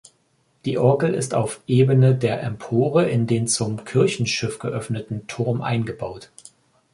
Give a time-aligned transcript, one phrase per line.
[0.65, 6.31] Die Orgel ist auf Ebene der Empore in den zum Kirchenschiff geöffneten Turm eingebaut.